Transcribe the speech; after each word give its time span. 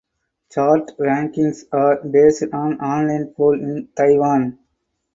Chart 0.49 0.91
rankings 0.97 1.65
are 1.71 1.97
based 1.97 2.45
on 2.53 2.81
online 2.81 3.35
poll 3.37 3.53
in 3.53 3.87
Taiwan. 3.95 4.57